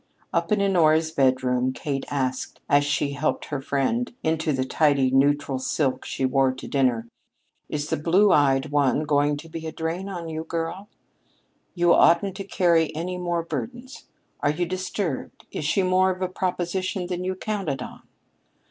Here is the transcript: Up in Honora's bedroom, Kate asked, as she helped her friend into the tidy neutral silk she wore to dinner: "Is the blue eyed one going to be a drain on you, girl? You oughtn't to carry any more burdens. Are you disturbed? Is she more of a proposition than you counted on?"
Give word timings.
Up 0.33 0.51
in 0.51 0.59
Honora's 0.59 1.11
bedroom, 1.11 1.73
Kate 1.73 2.05
asked, 2.09 2.59
as 2.67 2.83
she 2.83 3.11
helped 3.11 3.45
her 3.45 3.61
friend 3.61 4.11
into 4.23 4.51
the 4.51 4.65
tidy 4.65 5.11
neutral 5.11 5.59
silk 5.59 6.05
she 6.05 6.25
wore 6.25 6.51
to 6.51 6.67
dinner: 6.67 7.07
"Is 7.69 7.91
the 7.91 7.97
blue 7.97 8.31
eyed 8.31 8.71
one 8.71 9.03
going 9.03 9.37
to 9.37 9.47
be 9.47 9.67
a 9.67 9.71
drain 9.71 10.09
on 10.09 10.27
you, 10.27 10.43
girl? 10.43 10.89
You 11.75 11.93
oughtn't 11.93 12.35
to 12.37 12.43
carry 12.43 12.91
any 12.95 13.19
more 13.19 13.43
burdens. 13.43 14.05
Are 14.39 14.49
you 14.49 14.65
disturbed? 14.65 15.45
Is 15.51 15.65
she 15.65 15.83
more 15.83 16.09
of 16.09 16.23
a 16.23 16.27
proposition 16.27 17.05
than 17.05 17.23
you 17.23 17.35
counted 17.35 17.83
on?" 17.83 18.01